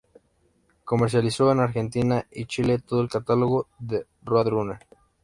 Comercializó 0.83 1.51
en 1.51 1.59
Argentina 1.59 2.25
y 2.31 2.45
Chile 2.47 2.79
todo 2.79 3.01
el 3.01 3.07
catálogo 3.09 3.67
de 3.77 4.07
Roadrunner. 4.23 4.79